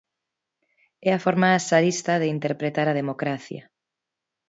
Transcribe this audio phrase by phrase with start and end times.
[1.07, 3.63] É a forma tsarista de interpretar a democracia.